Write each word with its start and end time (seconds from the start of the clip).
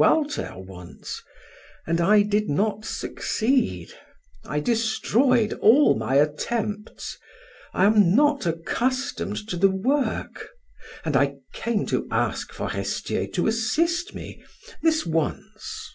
Walter 0.00 0.54
wants 0.56 1.22
and 1.86 2.00
I 2.00 2.22
did 2.22 2.48
not 2.48 2.86
succeed 2.86 3.92
I 4.46 4.58
destroyed 4.58 5.52
all 5.60 5.94
my 5.94 6.14
attempts 6.14 7.18
I 7.74 7.84
am 7.84 8.14
not 8.14 8.46
accustomed 8.46 9.46
to 9.50 9.58
the 9.58 9.68
work 9.68 10.48
and 11.04 11.18
I 11.18 11.34
came 11.52 11.84
to 11.88 12.08
ask 12.10 12.50
Forestier 12.50 13.26
to 13.26 13.46
assist 13.46 14.14
me 14.14 14.42
his 14.80 15.04
once." 15.06 15.90